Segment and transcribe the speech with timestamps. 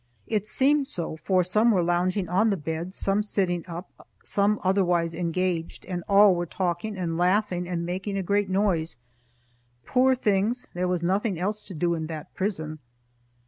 [0.25, 5.13] It seemed so, for some were lounging on the beds, some sitting up, some otherwise
[5.13, 8.95] engaged, and all were talking and laughing and making a great noise.
[9.85, 10.65] Poor things!
[10.73, 12.79] there was nothing else to do in that prison.